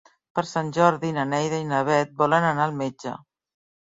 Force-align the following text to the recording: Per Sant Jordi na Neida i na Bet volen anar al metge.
Per 0.37 0.43
Sant 0.51 0.69
Jordi 0.77 1.11
na 1.19 1.27
Neida 1.35 1.59
i 1.65 1.69
na 1.73 1.83
Bet 1.91 2.17
volen 2.23 2.49
anar 2.53 2.67
al 2.69 2.77
metge. 2.85 3.15